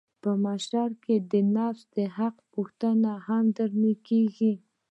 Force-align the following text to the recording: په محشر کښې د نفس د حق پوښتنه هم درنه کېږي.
په 0.21 0.29
محشر 0.43 0.89
کښې 1.03 1.17
د 1.31 1.33
نفس 1.55 1.81
د 1.97 1.97
حق 2.17 2.35
پوښتنه 2.53 3.11
هم 3.27 3.45
درنه 3.57 3.93
کېږي. 4.07 4.53